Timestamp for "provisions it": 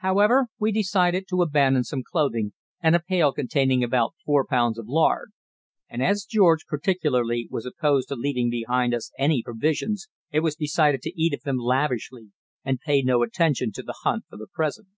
9.42-10.40